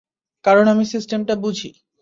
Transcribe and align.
কারণ, 0.45 0.65
আমি 0.67 0.83
সিস্টেমটা 0.85 1.33
বুঝি! 1.35 1.69